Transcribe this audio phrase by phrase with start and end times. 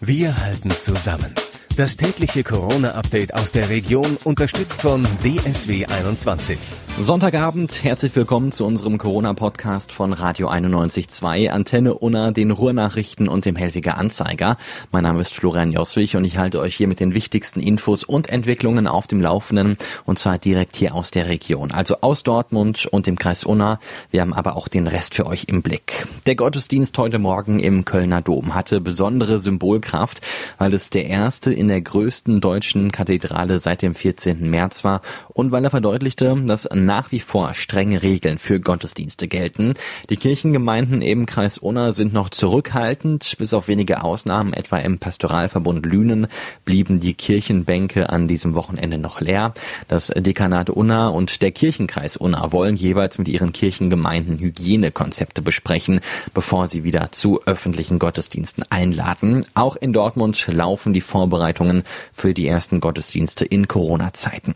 [0.00, 1.34] Wir halten zusammen.
[1.76, 6.56] Das tägliche Corona-Update aus der Region unterstützt von DSW 21.
[7.00, 13.54] Sonntagabend, herzlich willkommen zu unserem Corona-Podcast von Radio 91.2, Antenne Unna, den Ruhrnachrichten und dem
[13.54, 14.58] Helfiger Anzeiger.
[14.90, 18.28] Mein Name ist Florian Joswig und ich halte euch hier mit den wichtigsten Infos und
[18.28, 23.06] Entwicklungen auf dem Laufenden und zwar direkt hier aus der Region, also aus Dortmund und
[23.06, 23.78] dem Kreis Unna.
[24.10, 26.04] Wir haben aber auch den Rest für euch im Blick.
[26.26, 30.20] Der Gottesdienst heute Morgen im Kölner Dom hatte besondere Symbolkraft,
[30.58, 34.50] weil es der erste in der größten deutschen Kathedrale seit dem 14.
[34.50, 39.74] März war und weil er verdeutlichte, dass nach wie vor strenge Regeln für Gottesdienste gelten.
[40.08, 45.84] Die Kirchengemeinden im Kreis Unna sind noch zurückhaltend, bis auf wenige Ausnahmen, etwa im Pastoralverbund
[45.84, 46.28] Lünen,
[46.64, 49.52] blieben die Kirchenbänke an diesem Wochenende noch leer.
[49.86, 56.00] Das Dekanat Unna und der Kirchenkreis Unna wollen jeweils mit ihren Kirchengemeinden Hygienekonzepte besprechen,
[56.32, 59.44] bevor sie wieder zu öffentlichen Gottesdiensten einladen.
[59.52, 61.82] Auch in Dortmund laufen die Vorbereitungen
[62.14, 64.54] für die ersten Gottesdienste in Corona-Zeiten.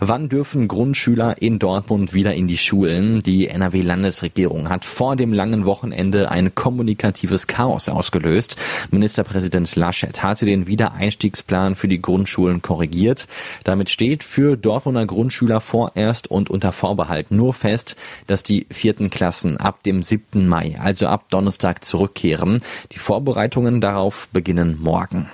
[0.00, 3.20] Wann dürfen Grundschüler in Dortmund wieder in die Schulen.
[3.20, 8.56] Die NRW-Landesregierung hat vor dem langen Wochenende ein kommunikatives Chaos ausgelöst.
[8.90, 13.28] Ministerpräsident Laschet hatte den Wiedereinstiegsplan für die Grundschulen korrigiert.
[13.64, 17.96] Damit steht für Dortmunder Grundschüler vorerst und unter Vorbehalt nur fest,
[18.26, 20.48] dass die vierten Klassen ab dem 7.
[20.48, 22.62] Mai, also ab Donnerstag zurückkehren.
[22.92, 25.28] Die Vorbereitungen darauf beginnen morgen.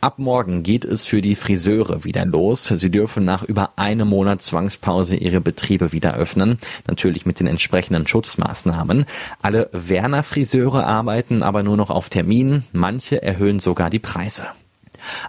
[0.00, 2.64] Ab morgen geht es für die Friseure wieder los.
[2.64, 6.58] Sie dürfen nach über einem Monat Zwangspause ihre Betriebe wieder öffnen.
[6.86, 9.06] Natürlich mit den entsprechenden Schutzmaßnahmen.
[9.42, 12.64] Alle Werner Friseure arbeiten aber nur noch auf Termin.
[12.72, 14.44] Manche erhöhen sogar die Preise.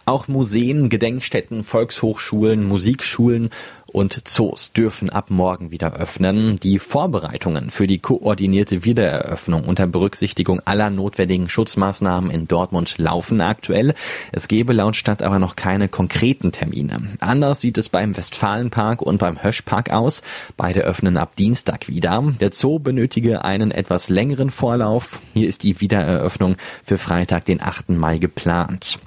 [0.06, 3.50] Auch Museen, Gedenkstätten, Volkshochschulen, Musikschulen
[3.92, 6.58] und Zoos dürfen ab morgen wieder öffnen.
[6.58, 13.94] Die Vorbereitungen für die koordinierte Wiedereröffnung unter Berücksichtigung aller notwendigen Schutzmaßnahmen in Dortmund laufen aktuell.
[14.32, 16.98] Es gebe laut Stadt aber noch keine konkreten Termine.
[17.20, 20.22] Anders sieht es beim Westfalenpark und beim Höschpark aus.
[20.58, 22.24] Beide öffnen ab Dienstag wieder.
[22.40, 25.20] Der Zoo benötige einen etwas längeren Vorlauf.
[25.34, 27.90] Hier ist die Wiedereröffnung für Freitag, den 8.
[27.90, 29.00] Mai geplant.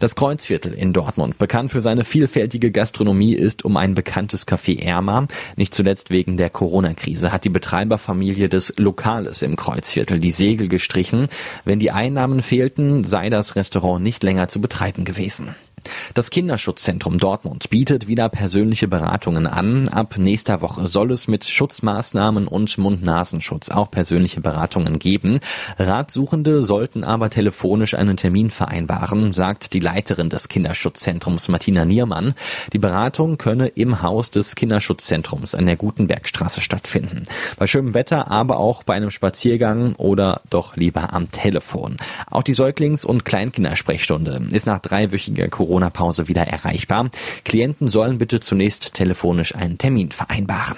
[0.00, 5.28] Das Kreuzviertel in Dortmund, bekannt für seine vielfältige Gastronomie, ist um ein bekanntes Café ärmer.
[5.56, 11.28] Nicht zuletzt wegen der Corona-Krise hat die Betreiberfamilie des Lokales im Kreuzviertel die Segel gestrichen.
[11.64, 15.54] Wenn die Einnahmen fehlten, sei das Restaurant nicht länger zu betreiben gewesen.
[16.14, 19.88] Das Kinderschutzzentrum Dortmund bietet wieder persönliche Beratungen an.
[19.88, 25.40] Ab nächster Woche soll es mit Schutzmaßnahmen und Mund-Nasenschutz auch persönliche Beratungen geben.
[25.78, 32.34] Ratsuchende sollten aber telefonisch einen Termin vereinbaren, sagt die Leiterin des Kinderschutzzentrums Martina Niermann.
[32.72, 37.24] Die Beratung könne im Haus des Kinderschutzzentrums an der Gutenbergstraße stattfinden.
[37.58, 41.96] Bei schönem Wetter, aber auch bei einem Spaziergang oder doch lieber am Telefon.
[42.30, 47.08] Auch die Säuglings- und Kleinkindersprechstunde ist nach dreiwöchiger Corona Corona-Pause wieder erreichbar.
[47.44, 50.76] Klienten sollen bitte zunächst telefonisch einen Termin vereinbaren.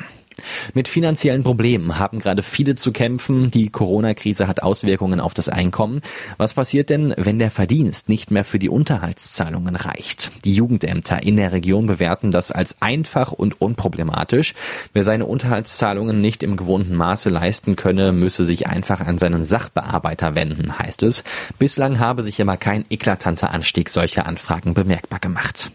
[0.73, 3.51] Mit finanziellen Problemen haben gerade viele zu kämpfen.
[3.51, 6.01] Die Corona-Krise hat Auswirkungen auf das Einkommen.
[6.37, 10.33] Was passiert denn, wenn der Verdienst nicht mehr für die Unterhaltszahlungen reicht?
[10.45, 14.55] Die Jugendämter in der Region bewerten das als einfach und unproblematisch.
[14.93, 20.35] Wer seine Unterhaltszahlungen nicht im gewohnten Maße leisten könne, müsse sich einfach an seinen Sachbearbeiter
[20.35, 21.25] wenden, heißt es.
[21.59, 25.71] Bislang habe sich aber kein eklatanter Anstieg solcher Anfragen bemerkbar gemacht.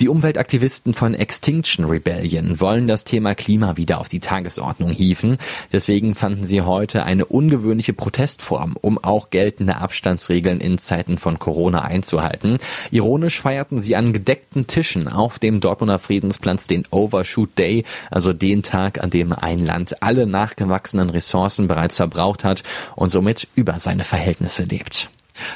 [0.00, 5.38] Die Umweltaktivisten von Extinction Rebellion wollen das Thema Klima wieder auf die Tagesordnung hieven.
[5.72, 11.82] Deswegen fanden sie heute eine ungewöhnliche Protestform, um auch geltende Abstandsregeln in Zeiten von Corona
[11.82, 12.58] einzuhalten.
[12.90, 18.64] Ironisch feierten sie an gedeckten Tischen auf dem Dortmunder Friedensplatz den Overshoot Day, also den
[18.64, 22.64] Tag, an dem ein Land alle nachgewachsenen Ressourcen bereits verbraucht hat
[22.96, 25.10] und somit über seine Verhältnisse lebt.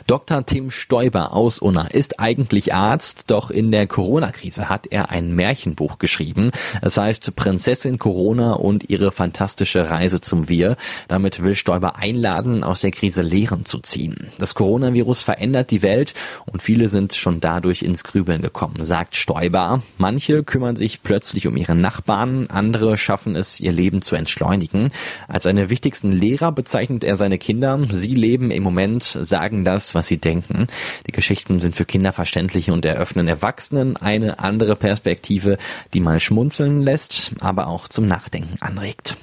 [0.06, 0.44] Dr.
[0.46, 5.98] Tim Stoiber aus Unna ist eigentlich Arzt, doch in der Corona-Krise hat er ein Märchenbuch
[5.98, 6.50] geschrieben.
[6.82, 10.76] Es heißt Prinzessin Corona und ihre fantastische Reise zum Wir.
[11.08, 14.28] Damit will Stoiber einladen, aus der Krise Lehren zu ziehen.
[14.38, 16.14] Das Coronavirus verändert die Welt
[16.46, 19.82] und viele sind schon dadurch ins Grübeln gekommen, sagt Stoiber.
[19.98, 24.90] Manche kümmern sich plötzlich um ihre Nachbarn, andere schaffen es, ihr Leben zu entschleunigen.
[25.28, 27.78] Als seine wichtigsten Lehrer bezeichnet er seine Kinder.
[27.92, 30.66] Sie leben im Moment, sagen das, was sie denken.
[31.06, 35.58] Die Geschichten sind für Kinder verständlich und eröffnen Erwachsenen eine andere Perspektive,
[35.92, 39.16] die mal schmunzeln lässt, aber auch zum Nachdenken anregt.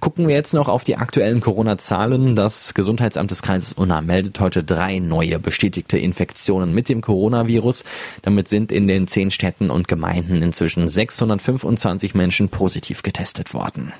[0.00, 2.36] Gucken wir jetzt noch auf die aktuellen Corona-Zahlen.
[2.36, 7.84] Das Gesundheitsamt des Kreises Unna meldet heute drei neue bestätigte Infektionen mit dem Coronavirus.
[8.22, 13.92] Damit sind in den zehn Städten und Gemeinden inzwischen 625 Menschen positiv getestet worden.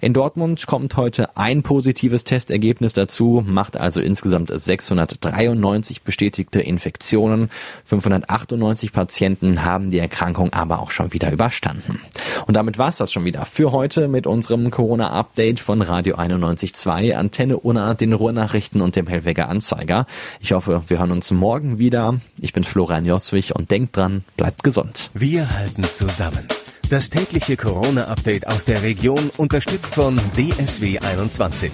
[0.00, 7.50] In Dortmund kommt heute ein positives Testergebnis dazu, macht also insgesamt 630 593 bestätigte Infektionen.
[7.84, 12.00] 598 Patienten haben die Erkrankung aber auch schon wieder überstanden.
[12.46, 17.58] Und damit war's das schon wieder für heute mit unserem Corona-Update von Radio 91.2, Antenne
[17.58, 20.06] Unna, den Ruhrnachrichten und dem Hellweger Anzeiger.
[20.40, 22.18] Ich hoffe, wir hören uns morgen wieder.
[22.40, 25.10] Ich bin Florian Joswig und denkt dran, bleibt gesund.
[25.12, 26.48] Wir halten zusammen.
[26.88, 31.70] Das tägliche Corona-Update aus der Region unterstützt von DSW 21.